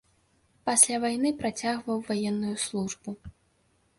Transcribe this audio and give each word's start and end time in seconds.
Пасля 0.69 0.97
вайны 1.03 1.29
працягваў 1.41 2.01
ваенную 2.09 2.53
службу. 2.65 3.09